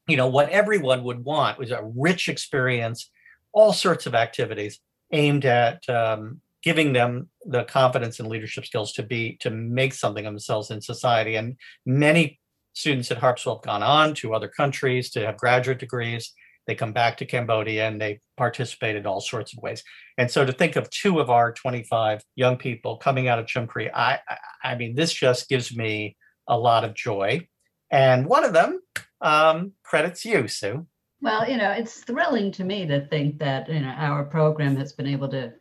you 0.06 0.16
know, 0.16 0.26
what 0.26 0.48
everyone 0.48 1.04
would 1.04 1.22
want 1.22 1.58
was 1.58 1.70
a 1.70 1.84
rich 1.94 2.28
experience 2.30 3.10
all 3.52 3.72
sorts 3.72 4.06
of 4.06 4.14
activities 4.14 4.78
aimed 5.12 5.44
at 5.44 5.88
um, 5.88 6.40
giving 6.62 6.92
them 6.92 7.28
the 7.44 7.64
confidence 7.64 8.20
and 8.20 8.28
leadership 8.28 8.66
skills 8.66 8.92
to 8.92 9.02
be 9.02 9.36
to 9.40 9.50
make 9.50 9.94
something 9.94 10.26
of 10.26 10.32
themselves 10.32 10.70
in 10.70 10.80
society. 10.80 11.36
And 11.36 11.56
many 11.86 12.38
students 12.78 13.10
at 13.10 13.18
Harpswell 13.18 13.56
have 13.56 13.64
gone 13.64 13.82
on 13.82 14.14
to 14.14 14.34
other 14.34 14.48
countries 14.48 15.10
to 15.10 15.26
have 15.26 15.36
graduate 15.36 15.80
degrees. 15.80 16.32
They 16.68 16.76
come 16.76 16.92
back 16.92 17.16
to 17.16 17.26
Cambodia 17.26 17.88
and 17.88 18.00
they 18.00 18.20
participate 18.36 18.94
in 18.94 19.04
all 19.04 19.20
sorts 19.20 19.52
of 19.52 19.62
ways. 19.62 19.82
And 20.16 20.30
so 20.30 20.44
to 20.44 20.52
think 20.52 20.76
of 20.76 20.88
two 20.90 21.18
of 21.18 21.28
our 21.28 21.52
25 21.52 22.22
young 22.36 22.56
people 22.56 22.98
coming 22.98 23.26
out 23.26 23.40
of 23.40 23.46
Chumkri, 23.46 23.90
I, 23.92 24.20
I, 24.62 24.76
mean, 24.76 24.94
this 24.94 25.12
just 25.12 25.48
gives 25.48 25.74
me 25.74 26.16
a 26.46 26.56
lot 26.56 26.84
of 26.84 26.94
joy. 26.94 27.48
And 27.90 28.26
one 28.26 28.44
of 28.44 28.52
them 28.52 28.80
um, 29.20 29.72
credits 29.82 30.24
you, 30.24 30.46
Sue. 30.46 30.86
Well, 31.20 31.50
you 31.50 31.56
know, 31.56 31.72
it's 31.72 32.04
thrilling 32.04 32.52
to 32.52 32.64
me 32.64 32.86
to 32.86 33.06
think 33.08 33.40
that 33.40 33.68
you 33.68 33.80
know 33.80 33.88
our 33.88 34.24
program 34.24 34.76
has 34.76 34.92
been 34.92 35.08
able 35.08 35.28
to 35.30 35.52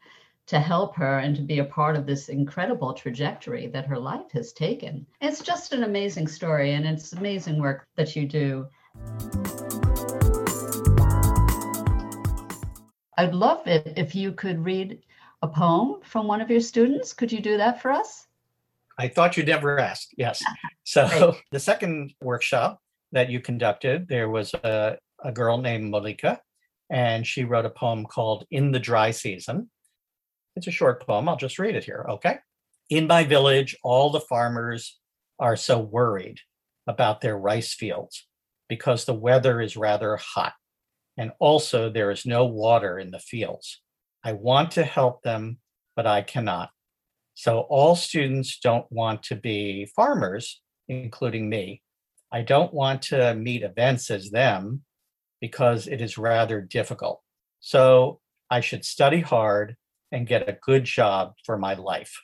to 0.47 0.59
help 0.59 0.95
her 0.95 1.19
and 1.19 1.35
to 1.35 1.41
be 1.41 1.59
a 1.59 1.65
part 1.65 1.95
of 1.95 2.05
this 2.05 2.29
incredible 2.29 2.93
trajectory 2.93 3.67
that 3.67 3.85
her 3.85 3.99
life 3.99 4.31
has 4.31 4.53
taken. 4.53 5.05
It's 5.21 5.41
just 5.41 5.73
an 5.73 5.83
amazing 5.83 6.27
story 6.27 6.73
and 6.73 6.85
it's 6.85 7.13
amazing 7.13 7.59
work 7.59 7.85
that 7.95 8.15
you 8.15 8.25
do. 8.27 8.67
I'd 13.17 13.33
love 13.33 13.67
it 13.67 13.93
if 13.97 14.15
you 14.15 14.31
could 14.31 14.63
read 14.63 14.99
a 15.41 15.47
poem 15.47 16.01
from 16.03 16.27
one 16.27 16.41
of 16.41 16.49
your 16.49 16.61
students. 16.61 17.13
Could 17.13 17.31
you 17.31 17.41
do 17.41 17.57
that 17.57 17.81
for 17.81 17.91
us? 17.91 18.27
I 18.97 19.07
thought 19.09 19.37
you'd 19.37 19.47
never 19.47 19.79
ask. 19.79 20.09
Yes. 20.17 20.43
So 20.89 21.35
the 21.51 21.59
second 21.59 22.13
workshop 22.21 22.79
that 23.11 23.29
you 23.29 23.41
conducted, 23.41 24.07
there 24.07 24.29
was 24.29 24.53
a 24.53 24.97
a 25.23 25.33
girl 25.33 25.57
named 25.57 25.91
Malika, 25.91 26.39
and 26.89 27.27
she 27.27 27.43
wrote 27.43 27.65
a 27.65 27.69
poem 27.69 28.05
called 28.05 28.45
In 28.51 28.71
the 28.71 28.79
Dry 28.79 29.11
Season. 29.11 29.69
It's 30.57 30.67
a 30.67 30.71
short 30.71 31.05
poem. 31.05 31.29
I'll 31.29 31.37
just 31.37 31.59
read 31.59 31.75
it 31.75 31.83
here. 31.83 32.05
Okay. 32.09 32.39
In 32.89 33.07
my 33.07 33.23
village, 33.23 33.75
all 33.83 34.09
the 34.09 34.19
farmers 34.19 34.97
are 35.39 35.55
so 35.55 35.77
worried 35.77 36.39
about 36.87 37.21
their 37.21 37.37
rice 37.37 37.73
fields 37.73 38.27
because 38.67 39.05
the 39.05 39.13
weather 39.13 39.61
is 39.61 39.77
rather 39.77 40.17
hot. 40.17 40.53
And 41.15 41.31
also, 41.39 41.89
there 41.89 42.11
is 42.11 42.25
no 42.25 42.45
water 42.45 42.97
in 42.97 43.11
the 43.11 43.19
fields. 43.19 43.81
I 44.23 44.33
want 44.33 44.71
to 44.71 44.83
help 44.83 45.23
them, 45.23 45.59
but 45.95 46.07
I 46.07 46.21
cannot. 46.21 46.69
So, 47.35 47.61
all 47.61 47.95
students 47.95 48.59
don't 48.59 48.91
want 48.91 49.23
to 49.23 49.35
be 49.35 49.87
farmers, 49.95 50.61
including 50.87 51.49
me. 51.49 51.81
I 52.31 52.41
don't 52.41 52.73
want 52.73 53.03
to 53.03 53.33
meet 53.35 53.63
events 53.63 54.11
as 54.11 54.31
them 54.31 54.83
because 55.39 55.87
it 55.87 56.01
is 56.01 56.17
rather 56.17 56.61
difficult. 56.61 57.21
So 57.59 58.19
I 58.49 58.61
should 58.61 58.85
study 58.85 59.21
hard 59.21 59.75
and 60.11 60.27
get 60.27 60.47
a 60.47 60.57
good 60.61 60.85
job 60.85 61.33
for 61.45 61.57
my 61.57 61.73
life. 61.73 62.21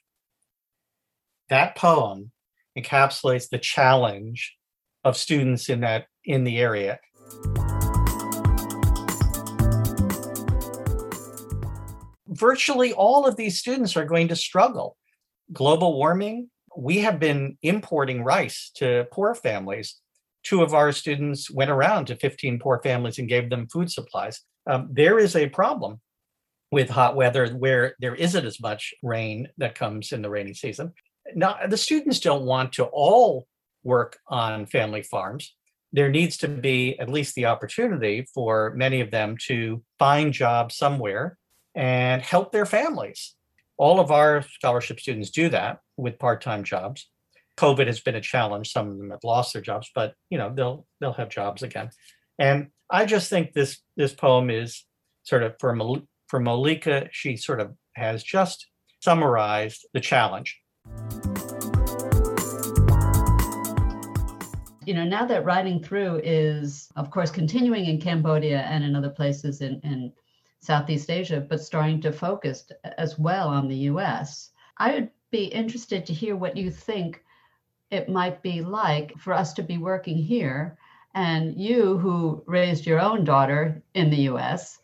That 1.49 1.75
poem 1.75 2.31
encapsulates 2.77 3.49
the 3.49 3.59
challenge 3.59 4.55
of 5.03 5.17
students 5.17 5.69
in 5.69 5.81
that 5.81 6.05
in 6.25 6.43
the 6.43 6.57
area. 6.57 6.99
Virtually 12.27 12.93
all 12.93 13.27
of 13.27 13.35
these 13.35 13.59
students 13.59 13.95
are 13.95 14.05
going 14.05 14.29
to 14.29 14.35
struggle. 14.35 14.97
Global 15.51 15.97
warming, 15.97 16.49
we 16.75 16.99
have 16.99 17.19
been 17.19 17.57
importing 17.61 18.23
rice 18.23 18.71
to 18.75 19.05
poor 19.11 19.35
families 19.35 20.01
two 20.43 20.61
of 20.61 20.73
our 20.73 20.91
students 20.91 21.49
went 21.49 21.71
around 21.71 22.05
to 22.05 22.15
15 22.15 22.59
poor 22.59 22.79
families 22.83 23.17
and 23.17 23.29
gave 23.29 23.49
them 23.49 23.67
food 23.67 23.91
supplies. 23.91 24.41
Um, 24.67 24.89
there 24.91 25.17
is 25.17 25.35
a 25.35 25.49
problem 25.49 25.99
with 26.73 26.89
hot 26.89 27.15
weather 27.15 27.47
where 27.49 27.95
there 27.99 28.15
isn't 28.15 28.47
as 28.47 28.59
much 28.59 28.95
rain 29.03 29.47
that 29.59 29.75
comes 29.75 30.11
in 30.11 30.23
the 30.23 30.29
rainy 30.29 30.55
season. 30.55 30.91
Now, 31.35 31.55
the 31.69 31.77
students 31.77 32.19
don't 32.19 32.45
want 32.45 32.73
to 32.73 32.85
all 32.85 33.45
work 33.83 34.17
on 34.27 34.65
family 34.65 35.03
farms. 35.03 35.55
There 35.91 36.09
needs 36.09 36.35
to 36.37 36.47
be 36.47 36.97
at 36.97 37.11
least 37.11 37.35
the 37.35 37.45
opportunity 37.45 38.25
for 38.33 38.73
many 38.75 39.01
of 39.01 39.11
them 39.11 39.37
to 39.45 39.83
find 39.99 40.33
jobs 40.33 40.75
somewhere 40.75 41.37
and 41.75 42.23
help 42.23 42.51
their 42.51 42.65
families. 42.65 43.35
All 43.77 43.99
of 43.99 44.09
our 44.09 44.41
scholarship 44.41 44.99
students 44.99 45.29
do 45.29 45.49
that 45.49 45.77
with 45.95 46.17
part 46.17 46.41
time 46.41 46.63
jobs. 46.63 47.07
COVID 47.55 47.85
has 47.85 47.99
been 47.99 48.15
a 48.15 48.21
challenge. 48.21 48.71
Some 48.71 48.87
of 48.89 48.97
them 48.97 49.11
have 49.11 49.23
lost 49.23 49.53
their 49.53 49.61
jobs, 49.61 49.91
but 49.93 50.15
you 50.31 50.39
know 50.39 50.51
they'll 50.51 50.87
they'll 50.99 51.13
have 51.13 51.29
jobs 51.29 51.61
again. 51.61 51.91
And 52.39 52.69
I 52.89 53.05
just 53.05 53.29
think 53.29 53.53
this 53.53 53.79
this 53.95 54.13
poem 54.13 54.49
is 54.49 54.83
sort 55.21 55.43
of 55.43 55.53
for 55.59 55.75
for 56.33 56.39
Malika. 56.39 57.07
She 57.11 57.37
sort 57.37 57.59
of 57.59 57.75
has 57.95 58.23
just 58.23 58.65
summarized 59.01 59.85
the 59.93 59.99
challenge. 59.99 60.59
You 64.83 64.95
know, 64.95 65.03
now 65.03 65.27
that 65.27 65.45
writing 65.45 65.79
through 65.79 66.21
is, 66.23 66.89
of 66.95 67.11
course, 67.11 67.29
continuing 67.29 67.85
in 67.85 68.01
Cambodia 68.01 68.61
and 68.61 68.83
in 68.83 68.95
other 68.95 69.11
places 69.11 69.61
in, 69.61 69.79
in 69.81 70.11
Southeast 70.59 71.11
Asia, 71.11 71.39
but 71.39 71.61
starting 71.61 72.01
to 72.01 72.11
focus 72.11 72.65
as 72.97 73.19
well 73.19 73.47
on 73.47 73.67
the 73.67 73.85
US. 73.91 74.49
I 74.79 74.95
would 74.95 75.11
be 75.29 75.43
interested 75.43 76.03
to 76.07 76.13
hear 76.13 76.35
what 76.35 76.57
you 76.57 76.71
think 76.71 77.23
it 77.91 78.09
might 78.09 78.41
be 78.41 78.63
like 78.63 79.15
for 79.19 79.33
us 79.33 79.53
to 79.53 79.61
be 79.61 79.77
working 79.77 80.17
here 80.17 80.79
and 81.13 81.55
you 81.61 81.99
who 81.99 82.43
raised 82.47 82.87
your 82.87 82.99
own 82.99 83.23
daughter 83.23 83.83
in 83.93 84.09
the 84.09 84.29
US, 84.31 84.79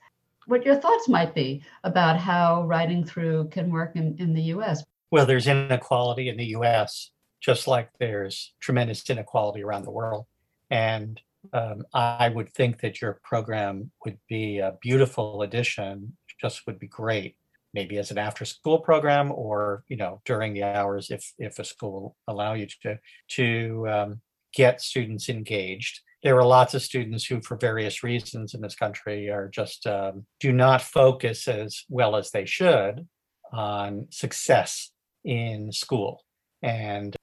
what 0.49 0.65
your 0.65 0.75
thoughts 0.75 1.07
might 1.07 1.33
be 1.33 1.63
about 1.83 2.17
how 2.17 2.63
writing 2.63 3.03
through 3.03 3.47
can 3.49 3.71
work 3.71 3.95
in, 3.95 4.15
in 4.19 4.33
the 4.33 4.41
US. 4.53 4.83
Well, 5.11 5.25
there's 5.25 5.47
inequality 5.47 6.29
in 6.29 6.37
the 6.37 6.47
US, 6.57 7.11
just 7.41 7.67
like 7.67 7.89
there's 7.99 8.53
tremendous 8.59 9.07
inequality 9.09 9.63
around 9.63 9.85
the 9.85 9.91
world. 9.91 10.25
And 10.69 11.19
um, 11.53 11.83
I 11.93 12.29
would 12.29 12.49
think 12.53 12.81
that 12.81 13.01
your 13.01 13.19
program 13.23 13.91
would 14.03 14.17
be 14.27 14.57
a 14.59 14.77
beautiful 14.81 15.41
addition, 15.43 16.17
just 16.41 16.65
would 16.65 16.79
be 16.79 16.87
great 16.87 17.35
maybe 17.73 17.97
as 17.97 18.11
an 18.11 18.17
after 18.17 18.45
school 18.45 18.79
program 18.79 19.31
or 19.31 19.83
you 19.87 19.95
know 19.95 20.21
during 20.25 20.53
the 20.53 20.63
hours 20.63 21.11
if 21.11 21.33
if 21.37 21.59
a 21.59 21.63
school 21.63 22.15
allow 22.27 22.53
you 22.53 22.67
to 22.81 22.97
to 23.27 23.87
um, 23.89 24.21
get 24.53 24.81
students 24.81 25.29
engaged. 25.29 26.01
There 26.23 26.37
are 26.37 26.45
lots 26.45 26.73
of 26.73 26.81
students 26.81 27.25
who, 27.25 27.41
for 27.41 27.55
various 27.55 28.03
reasons 28.03 28.53
in 28.53 28.61
this 28.61 28.75
country, 28.75 29.29
are 29.29 29.47
just 29.47 29.87
um, 29.87 30.25
do 30.39 30.51
not 30.51 30.81
focus 30.81 31.47
as 31.47 31.85
well 31.87 32.15
as 32.15 32.31
they 32.31 32.45
should 32.45 33.07
on 33.53 34.07
success 34.11 34.91
in 35.23 35.71
school. 35.71 36.23
And 36.61 37.15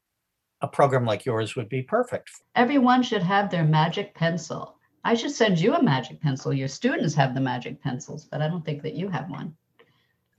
a 0.63 0.69
program 0.69 1.05
like 1.05 1.27
yours 1.27 1.57
would 1.57 1.69
be 1.69 1.83
perfect. 1.83 2.31
Everyone 2.55 3.03
should 3.03 3.23
have 3.23 3.51
their 3.51 3.65
magic 3.65 4.15
pencil. 4.15 4.77
I 5.05 5.15
should 5.15 5.31
send 5.31 5.61
you 5.61 5.75
a 5.75 5.83
magic 5.83 6.21
pencil. 6.21 6.53
Your 6.53 6.69
students 6.69 7.15
have 7.15 7.35
the 7.35 7.41
magic 7.41 7.83
pencils, 7.83 8.25
but 8.25 8.41
I 8.43 8.49
don't 8.49 8.65
think 8.65 8.83
that 8.83 8.95
you 8.95 9.09
have 9.09 9.31
one. 9.31 9.55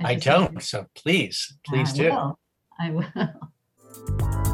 I, 0.02 0.12
I 0.12 0.16
don't. 0.16 0.62
So 0.62 0.88
please, 0.96 1.58
please 1.66 1.92
I 1.94 1.96
do. 1.96 2.10
Will. 2.10 2.40
I 2.80 2.90
will. 2.92 4.44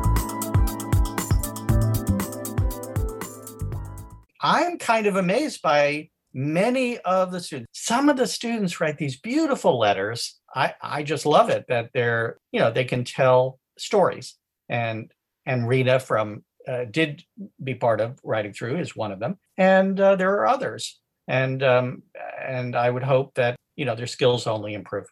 I'm 4.44 4.78
kind 4.78 5.08
of 5.08 5.16
amazed 5.16 5.62
by 5.62 6.10
many 6.34 6.98
of 7.00 7.32
the 7.32 7.40
students. 7.40 7.70
Some 7.74 8.10
of 8.10 8.18
the 8.18 8.28
students 8.28 8.82
write 8.82 8.98
these 8.98 9.18
beautiful 9.20 9.80
letters. 9.80 10.40
I, 10.54 10.74
I 10.82 11.04
just 11.04 11.26
love 11.26 11.50
it 11.50 11.66
that 11.70 11.92
they're, 11.94 12.40
you 12.52 12.60
know, 12.60 12.70
they 12.70 12.84
can 12.84 13.06
tell 13.06 13.60
stories. 13.78 14.36
And 14.68 15.12
and 15.46 15.68
Rita 15.68 16.00
from 16.00 16.44
uh, 16.68 16.86
did 16.86 17.24
be 17.64 17.76
part 17.76 18.02
of 18.02 18.20
writing 18.24 18.54
through 18.54 18.78
is 18.78 18.96
one 18.96 19.12
of 19.12 19.20
them, 19.20 19.38
and 19.58 20.00
uh, 20.00 20.16
there 20.16 20.34
are 20.34 20.48
others. 20.48 21.00
And 21.28 21.62
um, 21.64 22.04
and 22.42 22.76
I 22.76 22.90
would 22.90 23.04
hope 23.04 23.34
that 23.36 23.56
you 23.76 23.86
know 23.86 23.96
their 23.96 24.08
skills 24.08 24.48
only 24.48 24.74
improve. 24.74 25.06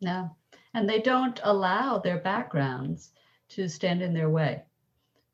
Yeah, 0.00 0.28
and 0.74 0.88
they 0.88 1.00
don't 1.00 1.40
allow 1.44 1.98
their 1.98 2.18
backgrounds 2.18 3.12
to 3.50 3.68
stand 3.68 4.02
in 4.02 4.12
their 4.12 4.30
way, 4.30 4.62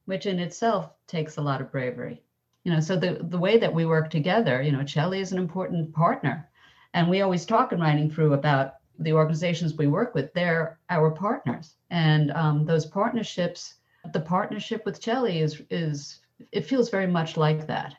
which 0.05 0.27
in 0.27 0.39
itself 0.39 0.91
takes 1.09 1.37
a 1.37 1.43
lot 1.43 1.61
of 1.61 1.73
bravery. 1.73 2.23
You 2.65 2.73
know, 2.73 2.81
so 2.81 2.97
the 2.97 3.19
the 3.23 3.39
way 3.39 3.59
that 3.59 3.75
we 3.75 3.87
work 3.87 4.11
together, 4.11 4.63
you 4.63 4.73
know, 4.73 4.85
Chelly 4.85 5.21
is 5.21 5.33
an 5.33 5.39
important 5.39 5.93
partner, 5.93 6.49
and 6.95 7.09
we 7.09 7.23
always 7.23 7.47
talk 7.47 7.73
in 7.73 7.81
writing 7.81 8.11
through 8.11 8.35
about 8.35 8.75
the 8.99 9.13
organizations 9.13 9.75
we 9.75 9.87
work 9.87 10.15
with. 10.15 10.33
They're 10.35 10.79
our 10.91 11.11
partners, 11.11 11.77
and 11.91 12.31
um, 12.33 12.65
those 12.65 12.85
partnerships 12.87 13.79
the 14.13 14.21
partnership 14.21 14.85
with 14.85 15.01
Chelly 15.01 15.41
is 15.41 15.63
is 15.71 16.21
it 16.53 16.67
feels 16.67 16.91
very 16.91 17.07
much 17.07 17.37
like 17.37 17.67
that. 17.67 17.95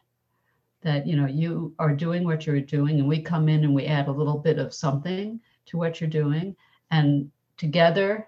That 0.81 1.05
you 1.05 1.15
know 1.15 1.27
you 1.27 1.73
are 1.79 1.93
doing 1.93 2.23
what 2.23 2.45
you're 2.45 2.61
doing, 2.61 2.99
and 2.99 3.07
we 3.07 3.21
come 3.21 3.49
in 3.49 3.63
and 3.63 3.75
we 3.75 3.85
add 3.85 4.07
a 4.07 4.11
little 4.11 4.37
bit 4.37 4.59
of 4.59 4.73
something 4.73 5.39
to 5.67 5.77
what 5.77 5.99
you're 5.99 6.09
doing, 6.09 6.55
and 6.91 7.31
together 7.57 8.27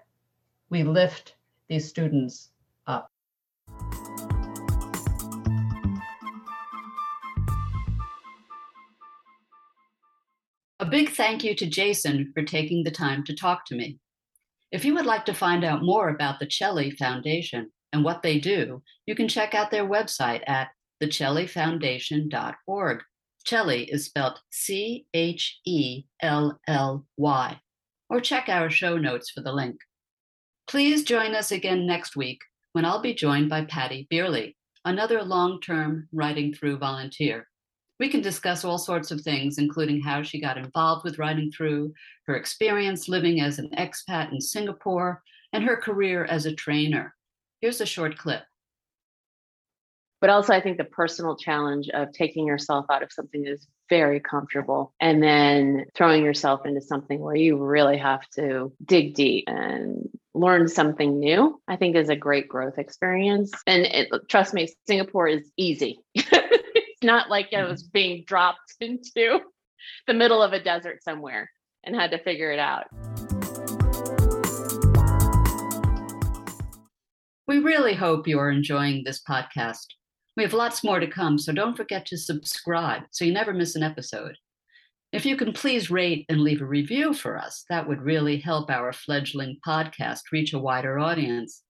we 0.70 0.82
lift 0.82 1.34
these 1.68 1.88
students 1.88 2.50
big 10.92 11.08
thank 11.08 11.42
you 11.42 11.54
to 11.54 11.64
Jason 11.64 12.30
for 12.34 12.42
taking 12.42 12.84
the 12.84 12.90
time 12.90 13.24
to 13.24 13.34
talk 13.34 13.64
to 13.64 13.74
me. 13.74 13.98
If 14.70 14.84
you 14.84 14.94
would 14.94 15.06
like 15.06 15.24
to 15.24 15.32
find 15.32 15.64
out 15.64 15.82
more 15.82 16.10
about 16.10 16.38
the 16.38 16.44
Chelly 16.44 16.90
Foundation 16.90 17.72
and 17.94 18.04
what 18.04 18.22
they 18.22 18.38
do, 18.38 18.82
you 19.06 19.14
can 19.14 19.26
check 19.26 19.54
out 19.54 19.70
their 19.70 19.88
website 19.88 20.42
at 20.46 20.68
thechellyfoundation.org. 21.02 23.02
Chelly 23.46 23.84
is 23.84 24.04
spelled 24.04 24.38
C 24.50 25.06
H 25.14 25.60
E 25.64 26.04
L 26.20 26.60
L 26.68 27.06
Y. 27.16 27.58
Or 28.10 28.20
check 28.20 28.50
our 28.50 28.68
show 28.68 28.98
notes 28.98 29.30
for 29.30 29.40
the 29.40 29.52
link. 29.52 29.76
Please 30.66 31.04
join 31.04 31.34
us 31.34 31.52
again 31.52 31.86
next 31.86 32.16
week 32.16 32.40
when 32.72 32.84
I'll 32.84 33.00
be 33.00 33.14
joined 33.14 33.48
by 33.48 33.64
Patty 33.64 34.06
Beerley, 34.12 34.56
another 34.84 35.22
long 35.22 35.58
term 35.62 36.08
writing 36.12 36.52
through 36.52 36.76
volunteer. 36.76 37.46
We 38.00 38.08
can 38.08 38.20
discuss 38.20 38.64
all 38.64 38.78
sorts 38.78 39.10
of 39.10 39.20
things, 39.20 39.58
including 39.58 40.00
how 40.00 40.22
she 40.22 40.40
got 40.40 40.58
involved 40.58 41.04
with 41.04 41.18
writing 41.18 41.52
through, 41.52 41.92
her 42.26 42.36
experience 42.36 43.08
living 43.08 43.40
as 43.40 43.58
an 43.58 43.70
expat 43.78 44.32
in 44.32 44.40
Singapore, 44.40 45.22
and 45.52 45.64
her 45.64 45.76
career 45.76 46.24
as 46.24 46.46
a 46.46 46.54
trainer. 46.54 47.14
Here's 47.60 47.80
a 47.80 47.86
short 47.86 48.18
clip. 48.18 48.42
But 50.20 50.30
also, 50.30 50.52
I 50.52 50.60
think 50.60 50.78
the 50.78 50.84
personal 50.84 51.36
challenge 51.36 51.88
of 51.88 52.12
taking 52.12 52.46
yourself 52.46 52.86
out 52.90 53.02
of 53.02 53.12
something 53.12 53.42
that 53.42 53.52
is 53.52 53.66
very 53.88 54.20
comfortable 54.20 54.94
and 55.00 55.20
then 55.20 55.84
throwing 55.96 56.24
yourself 56.24 56.64
into 56.64 56.80
something 56.80 57.18
where 57.18 57.34
you 57.34 57.56
really 57.56 57.98
have 57.98 58.26
to 58.36 58.72
dig 58.84 59.14
deep 59.14 59.44
and 59.48 60.08
learn 60.32 60.68
something 60.68 61.18
new, 61.18 61.60
I 61.66 61.74
think 61.74 61.96
is 61.96 62.08
a 62.08 62.16
great 62.16 62.48
growth 62.48 62.78
experience. 62.78 63.50
And 63.66 63.84
it, 63.84 64.08
trust 64.28 64.54
me, 64.54 64.68
Singapore 64.86 65.26
is 65.26 65.50
easy. 65.56 65.98
not 67.02 67.30
like 67.30 67.48
I 67.52 67.56
mm-hmm. 67.56 67.70
was 67.70 67.82
being 67.82 68.24
dropped 68.26 68.74
into 68.80 69.40
the 70.06 70.14
middle 70.14 70.42
of 70.42 70.52
a 70.52 70.62
desert 70.62 71.02
somewhere 71.02 71.50
and 71.84 71.94
had 71.94 72.10
to 72.12 72.22
figure 72.22 72.52
it 72.52 72.58
out. 72.58 72.84
We 77.48 77.58
really 77.58 77.94
hope 77.94 78.28
you 78.28 78.38
are 78.38 78.50
enjoying 78.50 79.02
this 79.04 79.20
podcast. 79.28 79.86
We 80.36 80.42
have 80.42 80.54
lots 80.54 80.82
more 80.82 81.00
to 81.00 81.06
come, 81.06 81.38
so 81.38 81.52
don't 81.52 81.76
forget 81.76 82.06
to 82.06 82.16
subscribe 82.16 83.02
so 83.10 83.24
you 83.24 83.32
never 83.32 83.52
miss 83.52 83.76
an 83.76 83.82
episode. 83.82 84.36
If 85.12 85.26
you 85.26 85.36
can 85.36 85.52
please 85.52 85.90
rate 85.90 86.24
and 86.30 86.40
leave 86.40 86.62
a 86.62 86.66
review 86.66 87.12
for 87.12 87.36
us, 87.36 87.66
that 87.68 87.86
would 87.86 88.00
really 88.00 88.38
help 88.38 88.70
our 88.70 88.94
fledgling 88.94 89.58
podcast 89.66 90.20
reach 90.32 90.54
a 90.54 90.58
wider 90.58 90.98
audience. 90.98 91.62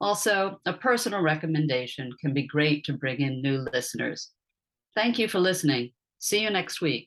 Also, 0.00 0.60
a 0.66 0.72
personal 0.72 1.20
recommendation 1.20 2.12
can 2.20 2.32
be 2.32 2.46
great 2.46 2.84
to 2.84 2.92
bring 2.92 3.20
in 3.20 3.42
new 3.42 3.66
listeners. 3.72 4.30
Thank 4.96 5.18
you 5.18 5.28
for 5.28 5.38
listening. 5.38 5.90
See 6.20 6.42
you 6.42 6.48
next 6.48 6.80
week. 6.80 7.06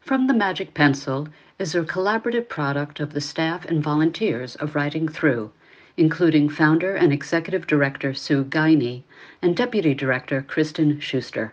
From 0.00 0.26
the 0.26 0.32
Magic 0.32 0.72
Pencil 0.72 1.28
is 1.58 1.74
a 1.74 1.82
collaborative 1.82 2.48
product 2.48 2.98
of 2.98 3.12
the 3.12 3.20
staff 3.20 3.66
and 3.66 3.82
volunteers 3.82 4.56
of 4.56 4.74
Writing 4.74 5.06
Through, 5.06 5.52
including 5.98 6.48
founder 6.48 6.96
and 6.96 7.12
executive 7.12 7.66
director 7.66 8.14
Sue 8.14 8.44
Guiney 8.44 9.02
and 9.42 9.54
deputy 9.54 9.92
director 9.92 10.40
Kristen 10.48 10.98
Schuster. 10.98 11.52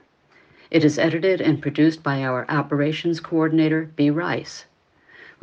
It 0.71 0.85
is 0.85 0.97
edited 0.97 1.41
and 1.41 1.61
produced 1.61 2.01
by 2.01 2.23
our 2.23 2.49
operations 2.49 3.19
coordinator, 3.19 3.91
B. 3.97 4.09
Rice. 4.09 4.63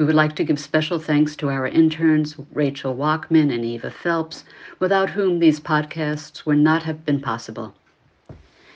We 0.00 0.06
would 0.06 0.14
like 0.14 0.34
to 0.36 0.44
give 0.44 0.58
special 0.58 0.98
thanks 0.98 1.36
to 1.36 1.50
our 1.50 1.66
interns, 1.66 2.34
Rachel 2.54 2.96
Walkman 2.96 3.52
and 3.52 3.66
Eva 3.66 3.90
Phelps, 3.90 4.44
without 4.78 5.10
whom 5.10 5.40
these 5.40 5.60
podcasts 5.60 6.46
would 6.46 6.56
not 6.56 6.84
have 6.84 7.04
been 7.04 7.20
possible. 7.20 7.74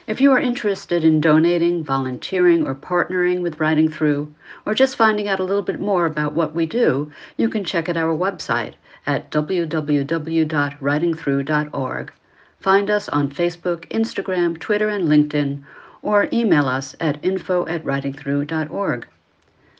If 0.07 0.21
you 0.21 0.33
are 0.33 0.39
interested 0.39 1.03
in 1.03 1.23
donating, 1.23 1.83
volunteering, 1.83 2.67
or 2.67 2.75
partnering 2.75 3.41
with 3.41 3.59
Writing 3.59 3.89
Through, 3.89 4.35
or 4.67 4.75
just 4.75 4.97
finding 4.97 5.27
out 5.27 5.41
a 5.41 5.45
little 5.45 5.63
bit 5.63 5.81
more 5.81 6.05
about 6.05 6.35
what 6.35 6.55
we 6.55 6.67
do, 6.67 7.11
you 7.39 7.49
can 7.49 7.65
check 7.65 7.89
out 7.89 7.97
our 7.97 8.15
website 8.15 8.75
at 9.07 9.31
www.writingthrough.org. 9.31 12.13
Find 12.61 12.91
us 12.91 13.09
on 13.09 13.31
Facebook, 13.31 13.89
Instagram, 13.89 14.61
Twitter, 14.61 14.91
and 14.91 15.09
LinkedIn, 15.09 15.63
or 16.03 16.29
email 16.35 16.69
us 16.69 16.95
at 17.01 17.25
info 17.25 17.67
at 17.67 17.83
writingthrough.org. 17.83 19.07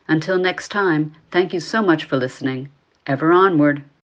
Until 0.07 0.37
next 0.37 0.69
time, 0.69 1.13
thank 1.31 1.53
you 1.53 1.59
so 1.59 1.81
much 1.81 2.05
for 2.05 2.17
listening. 2.17 2.69
Ever 3.07 3.31
onward. 3.31 3.83